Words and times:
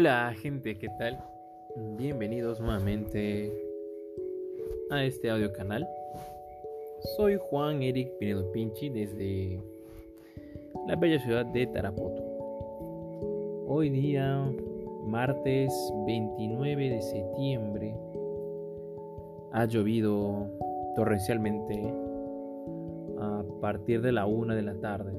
Hola 0.00 0.32
gente, 0.34 0.78
¿qué 0.78 0.88
tal? 0.98 1.22
Bienvenidos 1.98 2.58
nuevamente 2.58 3.52
a 4.90 5.04
este 5.04 5.28
audio 5.28 5.52
canal. 5.52 5.86
Soy 7.18 7.36
Juan 7.38 7.82
Eric 7.82 8.16
Pinedo 8.18 8.50
Pinchi 8.50 8.88
desde 8.88 9.62
la 10.88 10.96
bella 10.96 11.18
ciudad 11.18 11.44
de 11.44 11.66
Tarapoto. 11.66 12.22
Hoy 13.68 13.90
día, 13.90 14.50
martes 15.04 15.70
29 16.06 16.88
de 16.88 17.02
septiembre, 17.02 17.94
ha 19.52 19.66
llovido 19.66 20.48
torrencialmente 20.96 21.92
a 23.18 23.44
partir 23.60 24.00
de 24.00 24.12
la 24.12 24.24
una 24.24 24.54
de 24.54 24.62
la 24.62 24.76
tarde. 24.76 25.12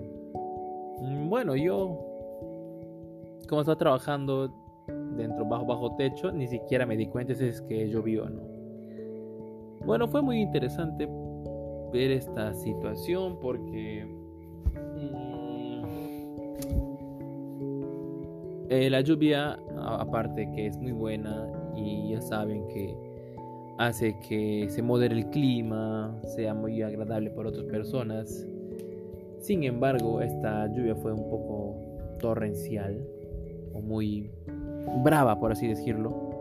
Mm, 1.02 1.30
bueno, 1.30 1.56
yo 1.56 2.08
como 3.48 3.62
estaba 3.62 3.78
trabajando 3.78 4.52
dentro 5.18 5.46
bajo 5.46 5.66
bajo 5.66 5.96
techo, 5.96 6.32
ni 6.32 6.48
siquiera 6.48 6.86
me 6.86 6.98
di 6.98 7.08
cuenta 7.08 7.34
si 7.34 7.46
es 7.46 7.62
que 7.62 7.90
llovió 7.90 8.26
o 8.26 8.30
no. 8.30 8.42
Bueno, 9.86 10.08
fue 10.08 10.22
muy 10.22 10.42
interesante 10.42 11.08
ver 11.92 12.12
esta 12.12 12.54
situación 12.54 13.38
porque 13.40 14.06
mm, 14.96 15.84
eh, 18.70 18.90
la 18.90 19.02
lluvia, 19.02 19.60
aparte 19.78 20.50
que 20.56 20.68
es 20.68 20.78
muy 20.78 20.92
buena 20.92 21.48
y 21.76 22.12
ya 22.12 22.22
saben 22.22 22.68
que 22.68 22.96
hace 23.78 24.16
que 24.28 24.68
se 24.70 24.82
modere 24.82 25.16
el 25.16 25.30
clima, 25.32 26.16
sea 26.36 26.54
muy 26.54 26.82
agradable 26.82 27.32
para 27.32 27.50
otras 27.50 27.66
personas. 27.66 28.46
Sin 29.40 29.64
embargo, 29.64 30.22
esta 30.22 30.68
lluvia 30.68 30.96
fue 30.96 31.12
un 31.12 31.28
poco 31.30 31.76
torrencial 32.20 33.04
o 33.74 33.82
muy 33.82 34.30
brava, 35.04 35.40
por 35.40 35.52
así 35.52 35.68
decirlo, 35.68 36.32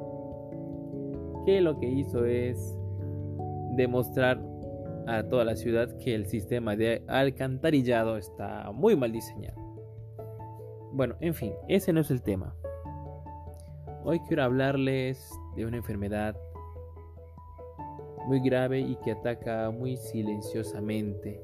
que 1.47 1.61
lo 1.61 1.79
que 1.79 1.87
hizo 1.87 2.25
es 2.25 2.77
demostrar 3.77 4.41
a 5.07 5.23
toda 5.25 5.45
la 5.45 5.57
ciudad 5.57 5.89
que 5.99 6.15
el 6.15 6.27
sistema 6.27 6.77
de 6.77 7.03
alcantarillado 7.09 8.17
está 8.17 8.71
muy 8.73 8.97
mal 8.97 9.13
diseñado. 9.13 9.59
Bueno, 10.93 11.15
en 11.21 11.35
fin, 11.35 11.53
ese 11.69 11.93
no 11.93 12.01
es 12.01 12.11
el 12.11 12.23
tema. 12.23 12.55
Hoy 14.05 14.21
quiero 14.21 14.45
hablarles 14.45 15.31
de 15.57 15.67
una 15.67 15.77
enfermedad 15.77 16.37
muy 18.27 18.41
grave 18.41 18.81
y 18.81 18.97
que 18.97 19.13
ataca 19.13 19.71
muy 19.71 19.97
silenciosamente. 19.97 21.41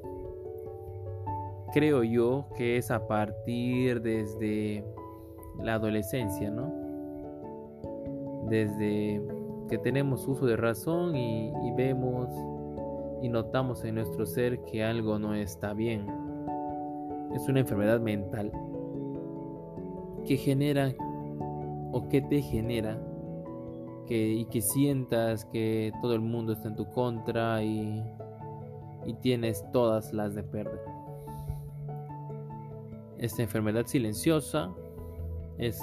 Creo 1.72 2.02
yo 2.02 2.48
que 2.56 2.76
es 2.76 2.90
a 2.90 3.06
partir 3.06 4.00
desde 4.00 4.84
la 5.62 5.74
adolescencia, 5.74 6.50
¿no? 6.50 6.75
Desde 8.48 9.20
que 9.68 9.78
tenemos 9.78 10.26
uso 10.28 10.46
de 10.46 10.56
razón 10.56 11.16
y, 11.16 11.52
vemos 11.76 12.28
y 13.22 13.28
notamos 13.28 13.84
en 13.84 13.96
nuestro 13.96 14.26
ser 14.26 14.60
que 14.64 14.84
algo 14.84 15.18
no 15.18 15.34
está 15.34 15.72
bien. 15.72 16.06
Es 17.34 17.48
una 17.48 17.60
enfermedad 17.60 18.00
mental 18.00 18.52
que 20.24 20.36
genera 20.36 20.94
o 21.92 22.08
que 22.08 22.20
te 22.20 22.40
genera 22.42 23.00
que, 24.06 24.28
y 24.32 24.44
que 24.46 24.60
sientas 24.60 25.44
que 25.46 25.92
todo 26.00 26.14
el 26.14 26.20
mundo 26.20 26.52
está 26.52 26.68
en 26.68 26.76
tu 26.76 26.88
contra 26.90 27.62
y, 27.62 28.02
y 29.06 29.14
tienes 29.14 29.64
todas 29.72 30.12
las 30.12 30.34
de 30.34 30.42
perder. 30.42 30.80
Esta 33.18 33.42
enfermedad 33.42 33.86
silenciosa 33.86 34.72
es 35.58 35.80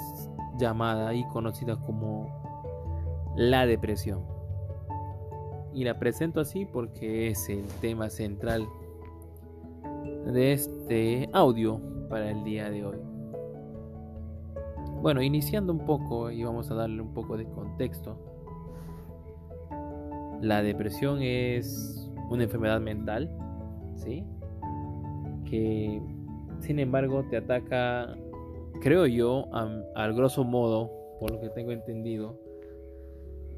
llamada 0.58 1.14
y 1.14 1.26
conocida 1.28 1.76
como 1.76 2.43
la 3.36 3.66
depresión. 3.66 4.22
Y 5.72 5.84
la 5.84 5.98
presento 5.98 6.40
así 6.40 6.66
porque 6.66 7.28
es 7.28 7.48
el 7.48 7.66
tema 7.80 8.08
central 8.08 8.66
de 10.26 10.52
este 10.52 11.28
audio 11.32 11.80
para 12.08 12.30
el 12.30 12.44
día 12.44 12.70
de 12.70 12.84
hoy. 12.84 12.98
Bueno, 15.02 15.20
iniciando 15.20 15.72
un 15.72 15.84
poco 15.84 16.30
y 16.30 16.44
vamos 16.44 16.70
a 16.70 16.74
darle 16.74 17.02
un 17.02 17.12
poco 17.12 17.36
de 17.36 17.44
contexto. 17.46 18.16
La 20.40 20.62
depresión 20.62 21.20
es 21.20 22.10
una 22.30 22.44
enfermedad 22.44 22.80
mental, 22.80 23.30
¿sí? 23.96 24.24
Que 25.44 26.00
sin 26.60 26.78
embargo 26.78 27.24
te 27.28 27.36
ataca 27.36 28.16
creo 28.80 29.06
yo, 29.06 29.46
al 29.52 30.14
grosso 30.14 30.44
modo, 30.44 30.90
por 31.20 31.30
lo 31.30 31.40
que 31.40 31.48
tengo 31.50 31.72
entendido, 31.72 32.38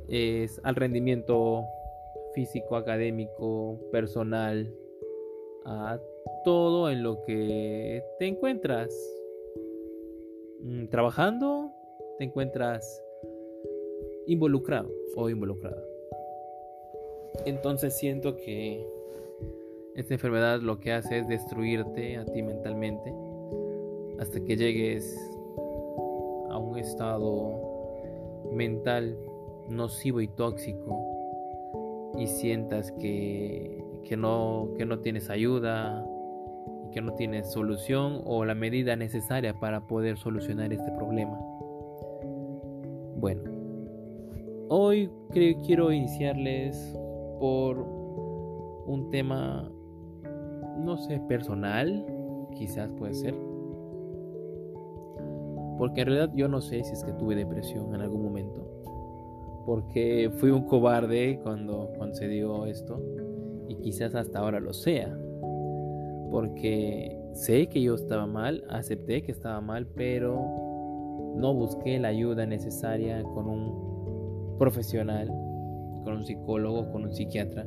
es 0.08 0.60
al 0.64 0.76
rendimiento 0.76 1.64
físico, 2.34 2.76
académico, 2.76 3.78
personal, 3.90 4.72
a 5.64 5.98
todo 6.44 6.90
en 6.90 7.02
lo 7.02 7.22
que 7.22 8.04
te 8.18 8.26
encuentras 8.26 8.94
mm, 10.60 10.86
trabajando, 10.86 11.72
te 12.18 12.24
encuentras 12.24 13.02
involucrado 14.26 14.90
o 15.16 15.28
involucrada. 15.30 15.82
Entonces 17.44 17.96
siento 17.96 18.36
que 18.36 18.86
esta 19.94 20.14
enfermedad 20.14 20.60
lo 20.60 20.78
que 20.78 20.92
hace 20.92 21.18
es 21.18 21.28
destruirte 21.28 22.16
a 22.16 22.24
ti 22.26 22.42
mentalmente 22.42 23.14
hasta 24.18 24.42
que 24.44 24.56
llegues 24.56 25.18
a 26.50 26.58
un 26.58 26.78
estado 26.78 28.46
mental 28.52 29.16
nocivo 29.68 30.20
y 30.20 30.28
tóxico 30.28 32.12
y 32.18 32.26
sientas 32.26 32.92
que, 32.92 33.82
no, 34.16 34.70
que 34.76 34.86
no 34.86 35.00
tienes 35.00 35.30
ayuda 35.30 36.04
que 36.92 37.02
no 37.02 37.12
tienes 37.12 37.50
solución 37.52 38.22
o 38.24 38.44
la 38.46 38.54
medida 38.54 38.96
necesaria 38.96 39.52
para 39.52 39.86
poder 39.86 40.16
solucionar 40.16 40.72
este 40.72 40.90
problema. 40.92 41.38
Bueno, 43.18 43.42
hoy 44.70 45.10
quiero 45.30 45.92
iniciarles 45.92 46.98
por 47.38 47.78
un 48.86 49.10
tema, 49.10 49.70
no 50.78 50.96
sé, 50.96 51.20
personal, 51.28 52.06
quizás 52.56 52.90
puede 52.92 53.12
ser 53.12 53.34
porque 55.78 56.02
en 56.02 56.06
realidad 56.06 56.32
yo 56.34 56.48
no 56.48 56.60
sé 56.60 56.82
si 56.84 56.92
es 56.92 57.04
que 57.04 57.12
tuve 57.12 57.34
depresión 57.34 57.94
en 57.94 58.00
algún 58.00 58.22
momento. 58.22 58.66
Porque 59.66 60.30
fui 60.38 60.50
un 60.50 60.62
cobarde 60.62 61.40
cuando, 61.42 61.92
cuando 61.96 62.14
se 62.14 62.28
dio 62.28 62.64
esto. 62.66 63.02
Y 63.68 63.74
quizás 63.76 64.14
hasta 64.14 64.38
ahora 64.38 64.60
lo 64.60 64.72
sea. 64.72 65.14
Porque 66.30 67.20
sé 67.34 67.68
que 67.68 67.82
yo 67.82 67.94
estaba 67.94 68.26
mal, 68.26 68.64
acepté 68.70 69.22
que 69.22 69.32
estaba 69.32 69.60
mal, 69.60 69.86
pero 69.86 70.34
no 71.36 71.52
busqué 71.52 71.98
la 71.98 72.08
ayuda 72.08 72.46
necesaria 72.46 73.22
con 73.22 73.48
un 73.48 74.56
profesional, 74.58 75.28
con 76.04 76.14
un 76.16 76.24
psicólogo, 76.24 76.90
con 76.90 77.04
un 77.04 77.12
psiquiatra, 77.12 77.66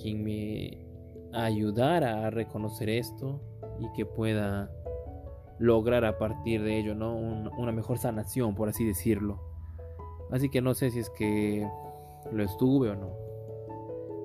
quien 0.00 0.24
me 0.24 0.86
ayudara 1.32 2.26
a 2.26 2.30
reconocer 2.30 2.88
esto 2.88 3.40
y 3.78 3.92
que 3.96 4.04
pueda 4.04 4.70
lograr 5.58 6.04
a 6.04 6.18
partir 6.18 6.62
de 6.62 6.78
ello, 6.78 6.94
¿no? 6.94 7.14
una 7.16 7.72
mejor 7.72 7.98
sanación, 7.98 8.54
por 8.54 8.68
así 8.68 8.84
decirlo. 8.84 9.49
Así 10.30 10.48
que 10.48 10.60
no 10.60 10.74
sé 10.74 10.90
si 10.90 11.00
es 11.00 11.10
que 11.10 11.68
lo 12.32 12.42
estuve 12.42 12.90
o 12.90 12.96
no. 12.96 13.08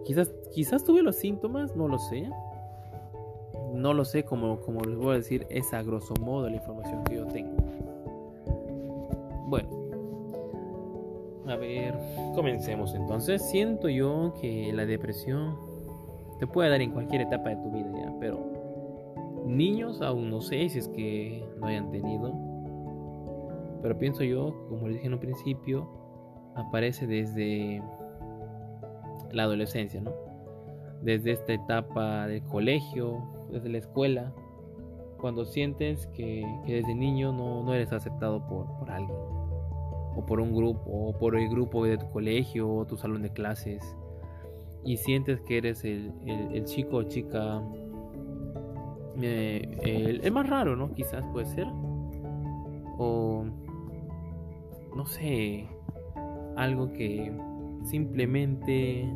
Quizás, 0.06 0.32
quizás 0.54 0.84
tuve 0.84 1.02
los 1.02 1.16
síntomas, 1.16 1.76
no 1.76 1.88
lo 1.88 1.98
sé. 1.98 2.30
No 3.74 3.94
lo 3.94 4.06
sé, 4.06 4.24
como, 4.24 4.62
como 4.62 4.82
les 4.82 4.98
voy 4.98 5.14
a 5.14 5.18
decir, 5.18 5.46
es 5.50 5.74
a 5.74 5.82
grosso 5.82 6.14
modo 6.22 6.50
la 6.50 6.56
información 6.56 7.04
que 7.04 7.16
yo 7.16 7.26
tengo. 7.26 7.58
Bueno, 9.48 9.70
a 11.48 11.56
ver, 11.56 11.98
comencemos 12.36 12.94
entonces. 12.94 13.42
Siento 13.50 13.90
yo 13.90 14.34
que 14.40 14.72
la 14.74 14.86
depresión 14.86 15.58
te 16.40 16.48
puede 16.48 16.70
dar 16.70 16.82
en 16.82 16.92
cualquier 16.92 17.22
etapa 17.22 17.50
de 17.50 17.56
tu 17.58 17.72
vida, 17.72 17.92
¿ya? 17.96 18.14
Pero 18.20 18.56
Niños 19.46 20.02
aún 20.02 20.32
no 20.32 20.42
sé 20.42 20.68
si 20.70 20.80
es 20.80 20.88
que 20.88 21.48
no 21.60 21.68
hayan 21.68 21.92
tenido. 21.92 22.34
Pero 23.86 24.00
pienso 24.00 24.24
yo, 24.24 24.66
como 24.68 24.88
les 24.88 24.96
dije 24.96 25.06
en 25.06 25.14
un 25.14 25.20
principio, 25.20 25.88
aparece 26.56 27.06
desde 27.06 27.84
la 29.32 29.44
adolescencia, 29.44 30.02
¿no? 30.02 30.12
Desde 31.04 31.34
esta 31.34 31.54
etapa 31.54 32.26
del 32.26 32.42
colegio, 32.42 33.22
desde 33.52 33.70
la 33.70 33.78
escuela, 33.78 34.34
cuando 35.20 35.46
sientes 35.46 36.08
que, 36.08 36.44
desde 36.66 36.96
niño 36.96 37.32
no, 37.32 37.72
eres 37.76 37.94
aceptado 37.94 38.48
por, 38.48 38.66
por, 38.80 38.90
alguien, 38.90 39.20
o 40.16 40.26
por 40.26 40.40
un 40.40 40.56
grupo, 40.56 40.82
o 40.88 41.16
por 41.20 41.36
el 41.38 41.48
grupo 41.48 41.86
de 41.86 42.00
tu 42.00 42.10
colegio, 42.10 42.68
o 42.68 42.88
tu 42.88 42.98
salón 42.98 43.22
de 43.22 43.30
clases, 43.30 43.96
y 44.84 44.98
sientes 44.98 45.42
que 45.42 45.60
eres 45.60 45.86
el, 45.86 46.12
el 46.26 46.66
chico 46.66 46.98
o 46.98 47.04
chica 47.04 47.62
eh, 49.22 50.20
el, 50.24 50.32
más 50.32 50.50
raro, 50.50 50.76
¿no? 50.76 50.92
Quizás 50.96 51.24
puede 51.28 51.46
ser. 51.46 51.68
O 52.98 53.46
no 54.96 55.06
sé, 55.06 55.68
algo 56.56 56.92
que 56.94 57.32
simplemente 57.84 59.08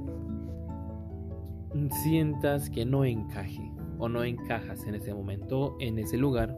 sientas 2.03 2.69
que 2.69 2.85
no 2.85 3.05
encaje 3.05 3.71
o 3.97 4.09
no 4.09 4.23
encajas 4.23 4.85
en 4.87 4.95
ese 4.95 5.13
momento, 5.13 5.75
en 5.79 5.99
ese 5.99 6.17
lugar. 6.17 6.55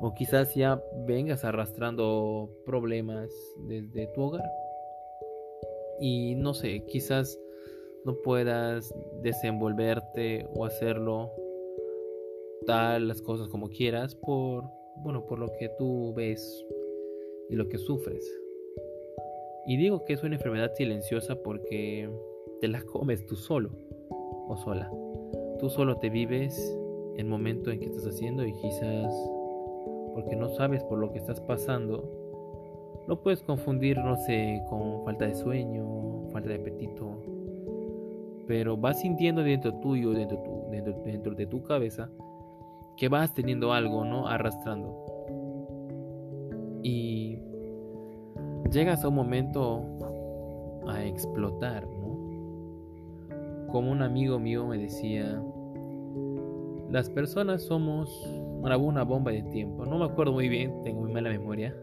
O 0.00 0.14
quizás 0.14 0.54
ya 0.54 0.80
vengas 1.06 1.44
arrastrando 1.44 2.50
problemas 2.64 3.30
desde 3.66 4.06
tu 4.08 4.22
hogar. 4.22 4.48
Y 6.00 6.36
no 6.36 6.54
sé, 6.54 6.84
quizás 6.86 7.38
no 8.04 8.14
puedas 8.22 8.94
desenvolverte 9.22 10.46
o 10.54 10.64
hacerlo 10.64 11.32
tal 12.66 13.08
las 13.08 13.22
cosas 13.22 13.48
como 13.48 13.68
quieras 13.70 14.14
por 14.14 14.64
bueno, 15.02 15.26
por 15.26 15.38
lo 15.38 15.48
que 15.58 15.68
tú 15.78 16.12
ves 16.14 16.64
y 17.48 17.56
lo 17.56 17.68
que 17.68 17.78
sufres. 17.78 18.28
Y 19.66 19.76
digo 19.76 20.04
que 20.04 20.14
es 20.14 20.22
una 20.22 20.36
enfermedad 20.36 20.72
silenciosa 20.74 21.36
porque 21.42 22.08
te 22.60 22.68
la 22.68 22.82
comes 22.82 23.26
tú 23.26 23.36
solo 23.36 23.70
o 24.48 24.56
sola. 24.56 24.90
Tú 25.58 25.68
solo 25.68 25.98
te 25.98 26.08
vives 26.08 26.56
el 27.16 27.26
momento 27.26 27.70
en 27.70 27.80
que 27.80 27.86
estás 27.86 28.06
haciendo 28.06 28.46
y 28.46 28.52
quizás 28.52 29.12
porque 30.14 30.36
no 30.36 30.48
sabes 30.48 30.82
por 30.84 30.98
lo 30.98 31.12
que 31.12 31.18
estás 31.18 31.40
pasando, 31.40 32.10
no 33.06 33.20
puedes 33.22 33.42
confundir, 33.42 33.98
no 33.98 34.16
sé, 34.16 34.62
con 34.68 35.04
falta 35.04 35.26
de 35.26 35.34
sueño, 35.34 36.28
falta 36.32 36.48
de 36.48 36.56
apetito, 36.56 37.22
pero 38.46 38.76
vas 38.76 39.00
sintiendo 39.00 39.42
dentro 39.42 39.74
tuyo, 39.74 40.10
dentro, 40.10 40.38
tu, 40.38 40.70
dentro, 40.70 40.92
dentro 41.04 41.34
de 41.34 41.46
tu 41.46 41.62
cabeza, 41.62 42.10
que 42.96 43.08
vas 43.08 43.32
teniendo 43.32 43.72
algo, 43.72 44.04
¿no? 44.04 44.26
Arrastrando. 44.26 45.17
Y 46.82 47.38
llegas 48.70 49.04
a 49.04 49.08
un 49.08 49.14
momento 49.14 49.84
a 50.88 51.04
explotar, 51.04 51.86
¿no? 51.86 52.18
Como 53.70 53.90
un 53.92 54.02
amigo 54.02 54.38
mío 54.38 54.66
me 54.66 54.78
decía, 54.78 55.42
las 56.90 57.10
personas 57.10 57.62
somos 57.62 58.08
una 58.62 59.02
bomba 59.04 59.30
de 59.30 59.42
tiempo. 59.42 59.84
No 59.84 59.98
me 59.98 60.04
acuerdo 60.04 60.32
muy 60.32 60.48
bien, 60.48 60.82
tengo 60.82 61.00
muy 61.02 61.12
mala 61.12 61.30
memoria, 61.30 61.74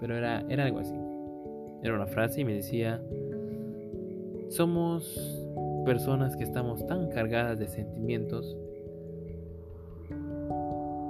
pero 0.00 0.16
era, 0.16 0.44
era 0.48 0.64
algo 0.64 0.80
así. 0.80 0.94
Era 1.82 1.94
una 1.94 2.06
frase 2.06 2.40
y 2.42 2.44
me 2.44 2.54
decía, 2.54 3.02
somos 4.48 5.42
personas 5.84 6.36
que 6.36 6.44
estamos 6.44 6.86
tan 6.86 7.08
cargadas 7.08 7.58
de 7.58 7.68
sentimientos 7.68 8.56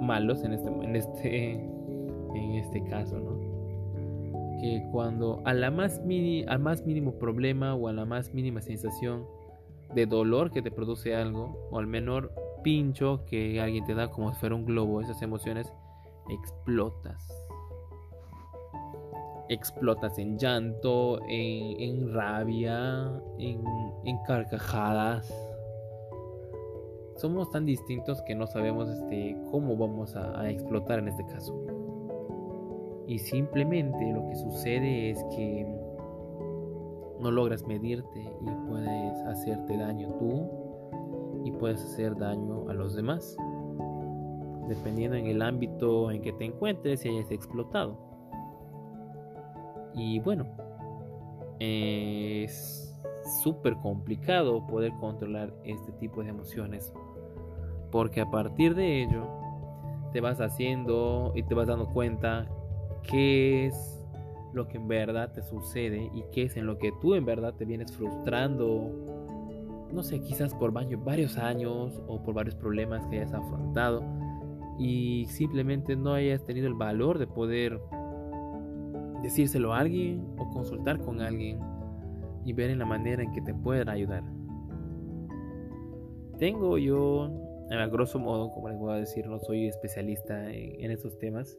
malos 0.01 0.43
en 0.43 0.53
este, 0.53 0.69
en 0.69 0.95
este, 0.95 1.69
en 2.37 2.55
este 2.55 2.83
caso, 2.83 3.19
¿no? 3.19 3.57
Que 4.59 4.87
cuando 4.91 5.41
a 5.45 5.53
la 5.53 5.69
más 5.69 6.01
mini, 6.03 6.43
al 6.47 6.59
más 6.59 6.85
mínimo 6.85 7.13
problema 7.19 7.75
o 7.75 7.87
a 7.87 7.93
la 7.93 8.05
más 8.05 8.33
mínima 8.33 8.61
sensación 8.61 9.25
de 9.93 10.05
dolor 10.05 10.51
que 10.51 10.61
te 10.61 10.71
produce 10.71 11.15
algo, 11.15 11.69
o 11.71 11.79
al 11.79 11.87
menor 11.87 12.33
pincho 12.63 13.23
que 13.25 13.61
alguien 13.61 13.85
te 13.85 13.93
da 13.93 14.09
como 14.09 14.33
si 14.33 14.39
fuera 14.39 14.55
un 14.55 14.65
globo, 14.65 15.01
esas 15.01 15.21
emociones, 15.21 15.71
explotas. 16.29 17.27
Explotas 19.49 20.17
en 20.19 20.37
llanto, 20.37 21.21
en, 21.29 22.13
rabia, 22.13 23.09
en, 23.37 23.63
carcajadas 24.25 25.31
somos 27.15 27.49
tan 27.49 27.65
distintos 27.65 28.21
que 28.21 28.35
no 28.35 28.45
sabemos 28.45 28.89
este, 28.89 29.35
cómo 29.49 29.75
vamos 29.75 30.15
a, 30.15 30.49
explotar 30.49 30.99
en 30.99 31.07
este 31.07 31.25
caso. 31.25 31.55
Y 33.07 33.19
simplemente 33.19 34.11
lo 34.11 34.27
que 34.27 34.35
sucede 34.35 35.11
es 35.11 35.23
que 35.35 35.65
no 37.19 37.31
logras 37.31 37.65
medirte 37.65 38.19
y 38.19 38.69
puedes 38.69 39.21
hacerte 39.21 39.77
daño 39.77 40.09
tú 40.19 40.49
y 41.45 41.51
puedes 41.51 41.81
hacer 41.83 42.15
daño 42.17 42.69
a 42.69 42.73
los 42.73 42.95
demás, 42.95 43.37
dependiendo 44.67 45.15
en 45.15 45.27
el 45.27 45.41
ámbito 45.41 46.11
en 46.11 46.21
que 46.21 46.33
te 46.33 46.45
encuentres 46.45 47.05
y 47.05 47.09
hayas 47.09 47.31
explotado. 47.31 47.97
Y 49.93 50.19
bueno, 50.19 50.45
es 51.59 52.93
súper 53.41 53.77
complicado 53.77 54.67
poder 54.67 54.91
controlar 54.99 55.53
este 55.63 55.91
tipo 55.93 56.21
de 56.21 56.29
emociones 56.29 56.93
porque 57.91 58.21
a 58.21 58.29
partir 58.29 58.75
de 58.75 59.03
ello 59.03 59.27
te 60.11 60.21
vas 60.21 60.39
haciendo 60.39 61.31
y 61.35 61.43
te 61.43 61.53
vas 61.53 61.67
dando 61.67 61.87
cuenta 61.87 62.47
qué 63.09 63.67
es 63.67 64.03
lo 64.53 64.67
que 64.67 64.77
en 64.77 64.87
verdad 64.87 65.31
te 65.33 65.41
sucede 65.41 66.09
y 66.13 66.23
qué 66.31 66.43
es 66.43 66.57
en 66.57 66.65
lo 66.65 66.77
que 66.77 66.91
tú 67.01 67.15
en 67.15 67.25
verdad 67.25 67.53
te 67.53 67.65
vienes 67.65 67.91
frustrando, 67.91 68.91
no 69.91 70.03
sé, 70.03 70.21
quizás 70.21 70.53
por 70.53 70.71
varios 70.71 71.37
años 71.37 72.01
o 72.07 72.23
por 72.23 72.33
varios 72.33 72.55
problemas 72.55 73.05
que 73.07 73.17
hayas 73.17 73.33
afrontado 73.33 74.03
y 74.79 75.25
simplemente 75.29 75.95
no 75.95 76.13
hayas 76.13 76.43
tenido 76.45 76.67
el 76.67 76.73
valor 76.73 77.17
de 77.17 77.27
poder 77.27 77.79
decírselo 79.23 79.73
a 79.73 79.79
alguien 79.79 80.25
o 80.37 80.49
consultar 80.49 80.99
con 80.99 81.21
alguien 81.21 81.59
y 82.45 82.53
ver 82.53 82.69
en 82.69 82.79
la 82.79 82.85
manera 82.85 83.23
en 83.23 83.31
que 83.31 83.41
te 83.41 83.53
pueden 83.53 83.89
ayudar. 83.89 84.23
Tengo 86.37 86.77
yo 86.77 87.29
a 87.69 87.87
grosso 87.87 88.19
modo, 88.19 88.51
como 88.51 88.69
les 88.69 88.77
voy 88.77 88.93
a 88.93 88.97
decir, 88.97 89.27
no 89.27 89.39
soy 89.39 89.67
especialista 89.67 90.49
en, 90.51 90.91
estos 90.91 91.17
temas, 91.17 91.57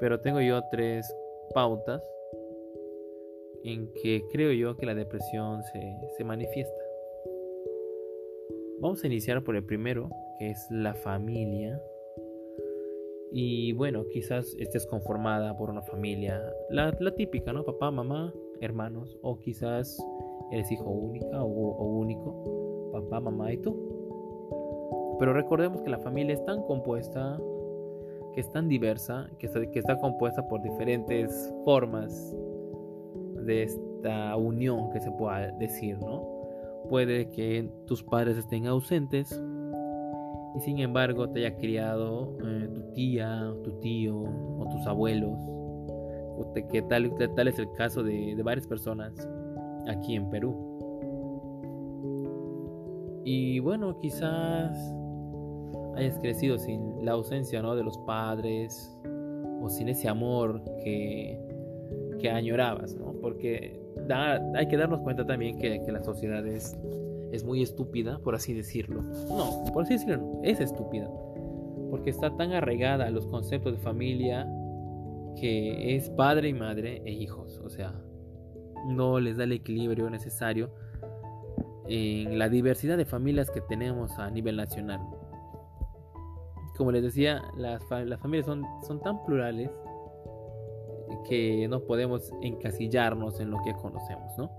pero 0.00 0.20
tengo 0.20 0.40
yo 0.40 0.60
tres 0.70 1.14
pautas 1.54 2.02
en 3.64 3.92
que 4.02 4.22
creo 4.32 4.52
yo 4.52 4.76
que 4.76 4.86
la 4.86 4.94
depresión 4.94 5.62
se, 5.64 5.96
se 6.16 6.24
manifiesta. 6.24 6.82
Vamos 8.80 9.04
a 9.04 9.06
iniciar 9.06 9.44
por 9.44 9.54
el 9.54 9.64
primero, 9.64 10.10
que 10.38 10.50
es 10.50 10.66
la 10.70 10.92
familia. 10.92 11.80
Y 13.30 13.72
bueno, 13.74 14.04
quizás 14.12 14.56
estés 14.58 14.86
conformada 14.86 15.56
por 15.56 15.70
una 15.70 15.82
familia, 15.82 16.52
la, 16.68 16.92
típica, 17.14 17.52
¿no? 17.52 17.64
Papá, 17.64 17.90
mamá, 17.90 18.34
hermanos, 18.60 19.16
o 19.22 19.38
quizás 19.38 20.04
eres 20.50 20.70
hijo 20.70 20.90
única 20.90 21.42
o, 21.42 21.48
o 21.48 21.84
único, 21.96 22.90
papá, 22.92 23.20
mamá 23.20 23.52
y 23.52 23.58
tú. 23.58 25.16
Pero 25.18 25.32
recordemos 25.32 25.80
que 25.82 25.90
la 25.90 25.98
familia 26.00 26.34
es 26.34 26.44
tan 26.44 26.62
compuesta, 26.64 27.40
que 28.34 28.40
es 28.40 28.50
tan 28.50 28.68
diversa, 28.68 29.28
que 29.38 29.46
está, 29.46 29.96
compuesta 29.98 30.46
por 30.48 30.62
diferentes 30.62 31.52
formas 31.64 32.34
de 33.44 33.64
esta 33.64 34.36
unión 34.36 34.90
que 34.90 35.00
se 35.00 35.10
pueda 35.12 35.50
decir, 35.52 35.98
¿no? 35.98 36.22
Puede 36.88 37.30
que 37.30 37.70
tus 37.86 38.02
padres 38.02 38.36
estén 38.36 38.66
ausentes 38.66 39.40
y 40.54 40.60
sin 40.60 40.78
embargo 40.78 41.28
te 41.28 41.46
haya 41.46 41.56
criado 41.56 42.36
eh, 42.44 42.68
tu 42.74 42.82
tía, 42.92 43.52
tu 43.62 43.72
tío 43.80 44.18
o 44.18 44.68
tus 44.70 44.86
abuelos, 44.86 45.38
que 46.70 46.82
tal, 46.82 47.06
es 47.48 47.58
el 47.58 47.72
caso 47.72 48.02
de 48.02 48.40
varias 48.42 48.66
personas 48.66 49.28
aquí 49.88 50.16
en 50.16 50.28
Perú. 50.30 50.72
Y 53.24 53.60
bueno, 53.60 53.98
quizás 53.98 54.76
hayas 55.96 56.18
crecido 56.18 56.58
sin 56.58 57.04
la 57.04 57.12
ausencia 57.12 57.62
¿no? 57.62 57.74
de 57.74 57.84
los 57.84 57.98
padres 57.98 58.90
o 59.60 59.68
sin 59.68 59.88
ese 59.88 60.08
amor 60.08 60.62
que, 60.82 61.38
que 62.18 62.30
añorabas, 62.30 62.94
¿no? 62.94 63.12
porque 63.20 63.80
hay 64.54 64.68
que 64.68 64.76
darnos 64.76 65.00
cuenta 65.00 65.26
también 65.26 65.58
que, 65.58 65.82
que, 65.82 65.92
la 65.92 66.02
sociedad 66.02 66.46
es, 66.46 66.76
es 67.30 67.44
muy 67.44 67.62
estúpida, 67.62 68.18
por 68.18 68.34
así 68.34 68.52
decirlo. 68.52 69.02
No, 69.28 69.64
por 69.72 69.84
así 69.84 69.94
decirlo, 69.94 70.40
es 70.42 70.60
estúpida, 70.60 71.08
porque 71.90 72.10
está 72.10 72.34
tan 72.36 72.52
arraigada 72.52 73.06
a 73.06 73.10
los 73.10 73.26
conceptos 73.26 73.74
de 73.74 73.78
familia 73.78 74.48
que 75.36 75.96
es 75.96 76.10
padre 76.10 76.48
y 76.48 76.54
madre 76.54 77.02
e 77.04 77.12
hijos, 77.12 77.60
o 77.64 77.70
sea, 77.70 77.94
no 78.88 79.20
les 79.20 79.36
da 79.36 79.44
el 79.44 79.52
equilibrio 79.52 80.10
necesario 80.10 80.70
en 81.88 82.38
la 82.38 82.48
diversidad 82.48 82.96
de 82.96 83.04
familias 83.04 83.50
que 83.50 83.60
tenemos 83.60 84.18
a 84.18 84.30
nivel 84.30 84.56
nacional 84.56 85.00
como 86.76 86.90
les 86.92 87.02
decía, 87.02 87.42
las, 87.56 87.84
familias 87.84 88.46
son, 88.46 88.64
son 88.86 89.00
tan 89.00 89.24
plurales 89.24 89.70
que 91.28 91.68
no 91.68 91.80
podemos 91.80 92.32
encasillarnos 92.42 93.40
en 93.40 93.50
lo 93.50 93.58
que 93.62 93.72
conocemos, 93.74 94.36
¿no? 94.38 94.50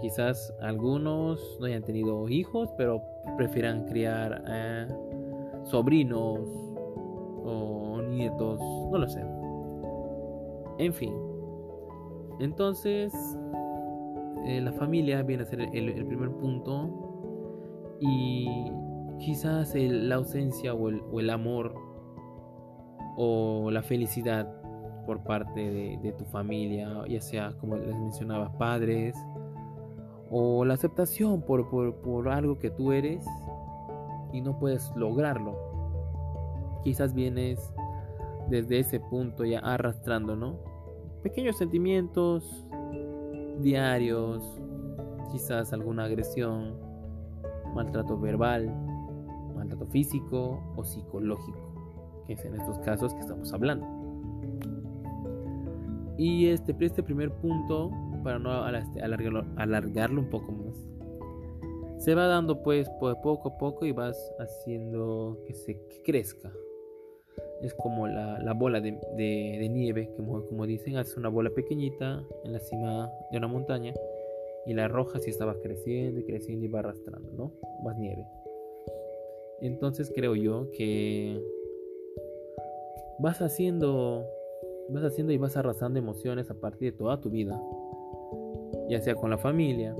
Quizás 0.00 0.54
algunos 0.60 1.58
no 1.60 1.66
hayan 1.66 1.82
tenido 1.82 2.28
hijos, 2.28 2.70
pero 2.78 3.02
prefieran 3.36 3.84
criar 3.86 4.42
sobrinos 5.64 6.40
o 7.44 8.00
nietos, 8.08 8.60
no 8.90 8.98
lo 8.98 9.08
sé. 9.08 9.22
En 10.78 10.94
fin, 10.94 11.14
entonces 12.38 13.12
eh, 14.46 14.60
la 14.62 14.72
familia 14.72 15.22
viene 15.22 15.42
a 15.42 15.46
ser 15.46 15.60
el 15.60 16.06
primer 16.06 16.30
punto 16.30 17.10
y 18.00 18.72
quizás 19.20 19.74
la 19.74 20.16
ausencia 20.16 20.74
o 20.74 20.88
el, 21.20 21.30
amor 21.30 21.74
o 23.16 23.70
la 23.70 23.82
felicidad 23.82 24.48
por 25.06 25.22
parte 25.22 25.98
de, 25.98 26.12
tu 26.12 26.24
familia, 26.24 27.04
ya 27.08 27.20
sea 27.20 27.52
como 27.58 27.76
les 27.76 27.94
mencionaba, 27.94 28.56
padres, 28.56 29.16
o 30.30 30.64
la 30.64 30.74
aceptación 30.74 31.42
por, 31.42 31.68
por, 31.68 32.28
algo 32.28 32.58
que 32.58 32.70
tú 32.70 32.92
eres 32.92 33.24
y 34.32 34.40
no 34.40 34.58
puedes 34.58 34.90
lograrlo. 34.96 35.56
Quizás 36.84 37.12
vienes 37.12 37.74
desde 38.48 38.78
ese 38.78 39.00
punto 39.00 39.44
ya 39.44 39.58
arrastrando, 39.58 40.36
¿no? 40.36 40.58
Pequeños 41.22 41.58
sentimientos 41.58 42.66
diarios, 43.60 44.42
quizás 45.30 45.72
alguna 45.72 46.04
agresión, 46.04 46.76
maltrato 47.74 48.18
verbal, 48.18 48.89
maltrato 49.60 49.86
físico 49.86 50.62
o 50.76 50.84
psicológico, 50.84 52.24
que 52.26 52.32
es 52.32 52.44
en 52.44 52.54
estos 52.54 52.78
casos 52.80 53.14
que 53.14 53.20
estamos 53.20 53.52
hablando. 53.52 53.86
Y 56.16 56.48
este, 56.48 56.74
este 56.80 57.02
primer 57.02 57.30
punto, 57.32 57.90
para 58.22 58.38
no 58.38 58.50
alargarlo, 58.52 59.44
alargarlo 59.56 60.20
un 60.20 60.28
poco 60.28 60.52
más, 60.52 60.76
se 61.98 62.14
va 62.14 62.26
dando 62.26 62.62
pues 62.62 62.88
poco 62.98 63.48
a 63.48 63.58
poco 63.58 63.84
y 63.84 63.92
vas 63.92 64.32
haciendo 64.38 65.38
que 65.46 65.54
se 65.54 65.78
crezca. 66.04 66.50
Es 67.62 67.74
como 67.74 68.06
la, 68.06 68.52
bola 68.54 68.80
de, 68.80 69.68
nieve, 69.70 70.10
como, 70.16 70.44
como 70.46 70.66
dicen, 70.66 70.96
haces 70.96 71.16
una 71.16 71.28
bola 71.28 71.50
pequeñita 71.50 72.22
en 72.44 72.52
la 72.52 72.58
cima 72.58 73.10
de 73.30 73.38
una 73.38 73.48
montaña 73.48 73.92
y 74.66 74.74
la 74.74 74.88
roja 74.88 75.18
sí 75.20 75.30
estaba 75.30 75.54
creciendo 75.60 76.20
y 76.20 76.24
creciendo 76.24 76.64
y 76.64 76.68
va 76.68 76.80
arrastrando, 76.80 77.32
¿no? 77.32 77.52
Más 77.84 77.96
nieve. 77.98 78.26
Entonces 79.60 80.12
creo 80.14 80.34
yo 80.34 80.70
que 80.72 81.40
vas 83.18 83.42
haciendo 83.42 84.26
vas 84.92 85.04
haciendo 85.04 85.32
y 85.32 85.38
vas 85.38 85.56
arrasando 85.56 85.98
emociones 85.98 86.50
a 86.50 86.54
partir 86.54 86.92
de 86.92 86.98
toda 86.98 87.20
tu 87.20 87.30
vida, 87.30 87.60
ya 88.88 89.00
sea 89.00 89.14
con 89.14 89.30
la 89.30 89.38
familia 89.38 89.94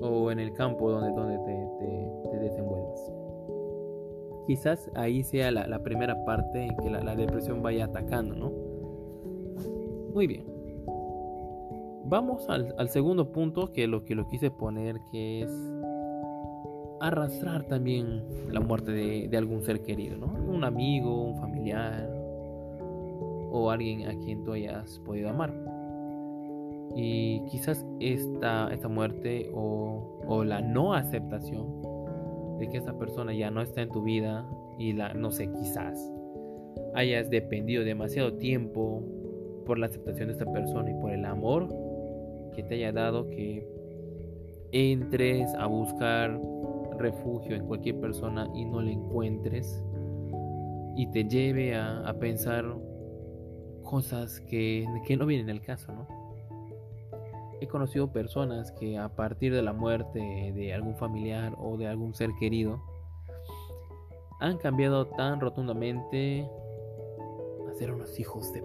o 0.00 0.30
en 0.30 0.38
el 0.38 0.52
campo 0.52 0.90
donde, 0.90 1.10
donde 1.10 1.38
te, 1.38 2.38
desenvuelvas. 2.38 3.12
Quizás 4.46 4.90
ahí 4.94 5.22
sea 5.24 5.50
la, 5.50 5.82
primera 5.82 6.24
parte 6.24 6.64
en 6.64 6.76
que 6.76 6.90
la, 6.90 7.16
depresión 7.16 7.62
vaya 7.62 7.86
atacando, 7.86 8.34
¿no? 8.34 8.52
Muy 10.14 10.26
bien. 10.26 10.44
Vamos 12.04 12.48
al, 12.48 12.88
segundo 12.88 13.32
punto 13.32 13.72
que 13.72 13.86
lo 13.86 14.04
que 14.04 14.14
lo 14.14 14.26
quise 14.28 14.50
poner, 14.50 14.96
que 15.10 15.42
es 15.42 15.50
arrastrar 17.00 17.64
también 17.64 18.24
la 18.50 18.60
muerte 18.60 18.92
de, 18.92 19.36
algún 19.36 19.62
ser 19.62 19.82
querido, 19.82 20.16
¿no? 20.16 20.26
Un 20.26 20.64
amigo, 20.64 21.24
un 21.24 21.36
familiar, 21.38 22.08
o 23.50 23.70
alguien 23.70 24.08
a 24.08 24.18
quien 24.18 24.44
tú 24.44 24.52
hayas 24.52 24.98
podido 25.00 25.30
amar. 25.30 25.52
Y 26.94 27.44
quizás 27.46 27.84
esta, 28.00 28.72
esta 28.72 28.88
muerte 28.88 29.50
o, 29.54 30.44
la 30.44 30.60
no 30.60 30.94
aceptación 30.94 31.82
de 32.58 32.68
que 32.68 32.78
esa 32.78 32.96
persona 32.98 33.32
ya 33.34 33.50
no 33.50 33.62
está 33.62 33.82
en 33.82 33.88
tu 33.88 34.02
vida 34.02 34.46
y 34.78 34.92
la, 34.92 35.14
no 35.14 35.30
sé, 35.30 35.50
quizás 35.50 36.12
hayas 36.94 37.30
dependido 37.30 37.84
demasiado 37.84 38.34
tiempo 38.34 39.02
por 39.66 39.78
la 39.78 39.86
aceptación 39.86 40.28
de 40.28 40.32
esta 40.32 40.50
persona 40.50 40.90
y 40.90 40.94
por 41.00 41.12
el 41.12 41.24
amor 41.24 41.68
que 42.54 42.62
te 42.62 42.74
haya 42.74 42.92
dado 42.92 43.28
que 43.30 43.66
entres 44.72 45.52
a 45.54 45.66
buscar 45.66 46.38
refugio 46.98 47.56
en 47.56 47.66
cualquier 47.66 48.00
persona 48.00 48.48
y 48.54 48.64
no 48.64 48.80
le 48.80 48.92
encuentres 48.92 49.82
y 50.96 51.06
te 51.06 51.24
lleve 51.24 51.76
a, 51.76 52.12
pensar 52.18 52.64
cosas 53.84 54.40
que, 54.40 54.84
no 55.16 55.26
vienen 55.26 55.48
al 55.50 55.60
caso, 55.60 55.92
¿no? 55.92 56.08
He 57.60 57.68
conocido 57.68 58.12
personas 58.12 58.72
que 58.72 58.98
a 58.98 59.08
partir 59.08 59.54
de 59.54 59.62
la 59.62 59.72
muerte 59.72 60.52
de 60.54 60.74
algún 60.74 60.96
familiar 60.96 61.54
o 61.58 61.76
de 61.76 61.86
algún 61.86 62.14
ser 62.14 62.30
querido 62.38 62.80
han 64.40 64.58
cambiado 64.58 65.06
tan 65.06 65.40
rotundamente 65.40 66.48
a 67.68 67.74
ser 67.74 67.92
unos 67.92 68.18
hijos 68.18 68.52
de... 68.52 68.64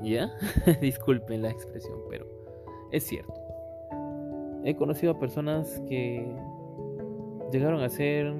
¿Ya? 0.00 0.32
Disculpen 0.80 1.42
la 1.42 1.50
expresión, 1.50 1.98
pero 2.08 2.26
es 2.92 3.04
cierto. 3.04 3.39
He 4.64 4.76
conocido 4.76 5.12
a 5.12 5.18
personas 5.18 5.80
que 5.88 6.36
llegaron 7.50 7.82
a 7.82 7.88
ser 7.88 8.34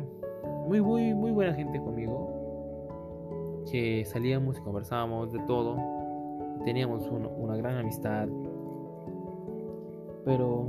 muy, 0.67 0.81
muy, 0.81 1.15
muy 1.15 1.31
buena 1.31 1.55
gente 1.55 1.81
conmigo 1.81 2.41
que 3.71 4.05
salíamos 4.05 4.59
y 4.59 4.61
conversábamos 4.63 5.33
de 5.33 5.39
todo, 5.41 5.77
teníamos 6.65 7.09
una 7.09 7.57
gran 7.57 7.77
amistad, 7.77 8.29
pero 10.25 10.67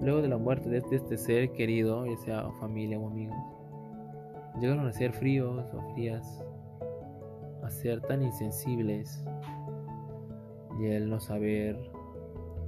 luego 0.00 0.22
de 0.22 0.28
la 0.28 0.38
muerte 0.38 0.68
de 0.68 0.78
este, 0.78 1.16
ser 1.16 1.52
querido, 1.52 2.06
ya 2.06 2.16
sea 2.18 2.50
familia 2.60 2.98
o 2.98 3.06
amigos, 3.06 3.36
llegaron 4.60 4.86
a 4.86 4.92
ser 4.92 5.12
fríos 5.12 5.72
o 5.72 5.94
frías, 5.94 6.44
a 7.62 7.70
ser 7.70 8.00
tan 8.02 8.22
insensibles 8.22 9.24
y 10.80 10.86
el 10.86 11.08
no 11.08 11.20
saber 11.20 11.78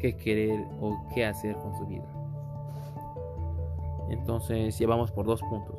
qué 0.01 0.17
querer 0.17 0.67
o 0.81 0.97
qué 1.15 1.27
hacer 1.27 1.57
con 1.57 1.77
su 1.77 1.87
vida. 1.87 2.07
Entonces 4.09 4.77
llevamos 4.79 5.13
por 5.13 5.27
dos 5.27 5.41
puntos. 5.43 5.77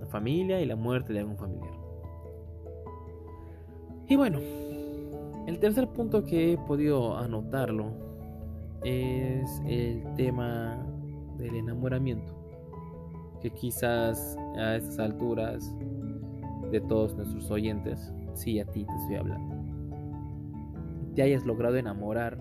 La 0.00 0.06
familia 0.06 0.60
y 0.60 0.66
la 0.66 0.76
muerte 0.76 1.12
de 1.12 1.20
algún 1.20 1.36
familiar. 1.36 1.72
Y 4.08 4.16
bueno, 4.16 4.38
el 5.46 5.58
tercer 5.58 5.88
punto 5.88 6.24
que 6.24 6.52
he 6.52 6.58
podido 6.58 7.16
anotarlo 7.16 7.92
es 8.82 9.62
el 9.66 10.02
tema 10.14 10.78
del 11.38 11.56
enamoramiento, 11.56 12.34
que 13.40 13.50
quizás 13.50 14.36
a 14.56 14.76
estas 14.76 14.98
alturas 14.98 15.74
de 16.70 16.80
todos 16.82 17.14
nuestros 17.14 17.50
oyentes, 17.50 18.12
sí 18.34 18.60
a 18.60 18.66
ti 18.66 18.84
te 18.84 18.94
estoy 18.94 19.16
hablando, 19.16 19.56
te 21.14 21.22
hayas 21.22 21.44
logrado 21.44 21.76
enamorar 21.76 22.38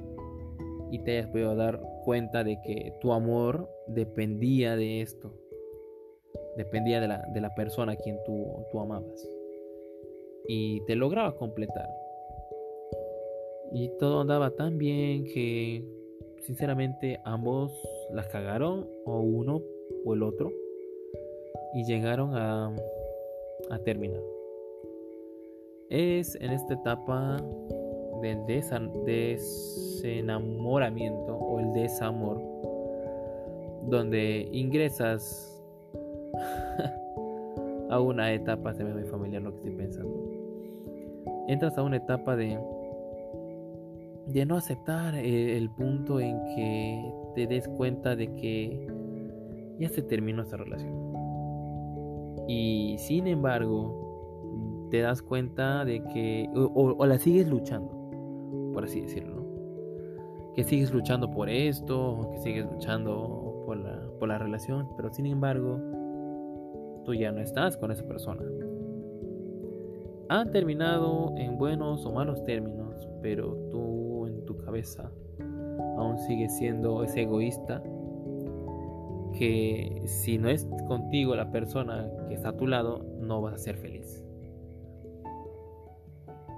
y 0.93 0.99
te 0.99 1.17
hayas 1.17 1.27
podido 1.27 1.55
dar 1.55 1.81
cuenta 2.03 2.43
de 2.43 2.61
que 2.61 2.93
tu 3.01 3.13
amor 3.13 3.67
dependía 3.87 4.75
de 4.75 5.01
esto, 5.01 5.33
dependía 6.55 7.01
de 7.01 7.07
la, 7.07 7.25
de 7.33 7.41
la 7.41 7.55
persona 7.55 7.93
a 7.93 7.95
quien 7.95 8.19
tú, 8.23 8.63
tú 8.71 8.79
amabas 8.79 9.27
y 10.47 10.81
te 10.81 10.95
lograba 10.95 11.35
completar. 11.35 11.89
Y 13.71 13.89
todo 13.97 14.21
andaba 14.21 14.51
tan 14.51 14.77
bien 14.77 15.23
que 15.25 15.83
sinceramente 16.41 17.19
ambos 17.23 17.71
las 18.11 18.27
cagaron 18.27 18.87
o 19.05 19.19
uno 19.19 19.63
o 20.05 20.13
el 20.13 20.21
otro 20.21 20.51
y 21.73 21.85
llegaron 21.85 22.35
a, 22.35 22.71
a 23.71 23.79
terminar. 23.79 24.21
Es 25.89 26.35
en 26.35 26.51
esta 26.51 26.75
etapa 26.75 27.37
del 28.21 28.45
desenamoramiento 28.45 31.35
o 31.35 31.59
el 31.59 31.73
desamor 31.73 32.39
donde 33.89 34.47
ingresas 34.51 35.59
a 37.89 37.99
una 37.99 38.31
etapa, 38.31 38.73
se 38.73 38.83
ve 38.83 38.93
muy 38.93 39.03
familiar 39.03 39.41
lo 39.41 39.49
que 39.51 39.57
estoy 39.57 39.71
pensando 39.71 40.33
entras 41.47 41.77
a 41.77 41.83
una 41.83 41.97
etapa 41.97 42.35
de, 42.35 42.59
de 44.27 44.45
no 44.45 44.57
aceptar 44.57 45.15
el, 45.15 45.69
punto 45.71 46.19
en 46.19 46.37
que 46.55 47.13
te 47.35 47.47
des 47.47 47.67
cuenta 47.67 48.15
de 48.15 48.33
que 48.35 48.87
ya 49.79 49.89
se 49.89 50.01
terminó 50.01 50.43
esta 50.43 50.57
relación. 50.57 51.13
Y 52.47 52.95
sin 52.99 53.27
embargo, 53.27 54.87
te 54.91 55.01
das 55.01 55.21
cuenta 55.21 55.85
de 55.85 56.03
que, 56.13 56.49
o, 56.53 57.05
la 57.05 57.17
sigues 57.17 57.47
luchando, 57.47 57.91
por 58.73 58.85
así 58.85 59.01
decirlo, 59.01 59.43
que 60.55 60.63
sigues 60.63 60.93
luchando 60.93 61.31
por 61.31 61.49
esto, 61.49 62.29
que 62.31 62.39
sigues 62.39 62.65
luchando 62.65 63.63
por 63.65 63.77
la, 63.77 64.09
por 64.19 64.27
la 64.27 64.37
relación, 64.37 64.87
pero 64.95 65.13
sin 65.13 65.25
embargo, 65.25 65.79
tú 67.05 67.13
ya 67.13 67.31
no 67.31 67.41
estás 67.41 67.77
con 67.77 67.91
esa 67.91 68.05
persona 68.05 68.43
han 70.29 70.51
terminado 70.51 71.33
en 71.37 71.57
buenos 71.57 72.05
o 72.05 72.11
malos 72.11 72.43
términos, 72.43 73.07
pero 73.21 73.55
tú 73.69 74.25
en 74.27 74.45
tu 74.45 74.57
cabeza 74.57 75.11
aún 75.97 76.17
sigues 76.17 76.55
siendo 76.57 77.03
ese 77.03 77.21
egoísta 77.21 77.83
que 79.37 80.01
si 80.05 80.37
no 80.37 80.49
es 80.49 80.67
contigo 80.87 81.35
la 81.35 81.51
persona 81.51 82.09
que 82.27 82.35
está 82.35 82.49
a 82.49 82.57
tu 82.57 82.67
lado, 82.67 83.03
no 83.19 83.41
vas 83.41 83.55
a 83.55 83.57
ser 83.57 83.77
feliz. 83.77 84.23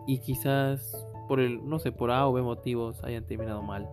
Y 0.08 0.20
quizás 0.20 1.05
por 1.28 1.40
el, 1.40 1.68
no 1.68 1.80
sé, 1.80 1.92
por 1.92 2.12
A 2.12 2.28
o 2.28 2.34
B 2.34 2.42
motivos 2.42 3.04
hayan 3.04 3.26
terminado 3.26 3.62
mal. 3.62 3.90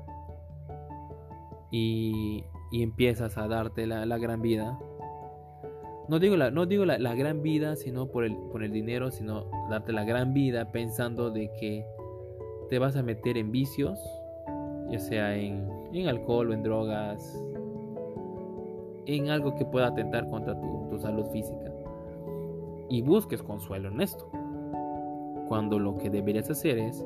Y, 1.70 2.44
y 2.72 2.82
empiezas 2.82 3.36
a 3.38 3.46
darte 3.46 3.86
la, 3.86 4.06
la 4.06 4.18
gran 4.18 4.42
vida. 4.42 4.78
no 6.08 6.18
digo 6.18 6.36
la, 6.36 6.50
no 6.50 6.66
digo 6.66 6.84
la, 6.84 7.14
gran 7.14 7.42
vida, 7.42 7.76
sino 7.76 8.06
por 8.06 8.24
el, 8.24 8.36
por 8.50 8.64
el 8.64 8.72
dinero, 8.72 9.10
sino 9.10 9.44
darte 9.68 9.92
la 9.92 10.04
gran 10.04 10.32
vida 10.32 10.72
pensando 10.72 11.30
de 11.30 11.50
que 11.60 11.86
te 12.70 12.78
vas 12.78 12.96
a 12.96 13.02
meter 13.02 13.36
en 13.36 13.52
vicios, 13.52 14.00
ya 14.90 14.98
sea 14.98 15.36
en, 15.36 15.68
en 15.92 16.08
alcohol 16.08 16.50
o 16.50 16.54
en 16.54 16.62
drogas, 16.62 17.42
en 19.06 19.28
algo 19.28 19.54
que 19.54 19.66
pueda 19.66 19.88
atentar 19.88 20.28
contra 20.30 20.58
tu, 20.58 20.88
tu 20.90 20.98
salud 20.98 21.26
física. 21.32 21.70
Y 22.88 23.02
busques 23.02 23.42
consuelo 23.42 23.88
en 23.88 24.00
esto. 24.00 24.30
Cuando 25.52 25.78
lo 25.78 25.98
que 25.98 26.08
deberías 26.08 26.48
hacer 26.48 26.78
es 26.78 27.04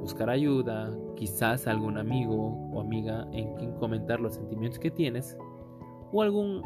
buscar 0.00 0.28
ayuda, 0.28 0.90
quizás 1.14 1.66
algún 1.66 1.96
amigo 1.96 2.68
o 2.70 2.78
amiga 2.78 3.26
en 3.32 3.54
quien 3.54 3.72
comentar 3.72 4.20
los 4.20 4.34
sentimientos 4.34 4.78
que 4.78 4.90
tienes, 4.90 5.34
o 6.12 6.20
algún 6.20 6.60